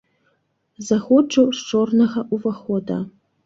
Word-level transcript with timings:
Заходжу 0.87 1.45
з 1.59 1.69
чорнага 1.75 2.27
ўвахода. 2.35 3.03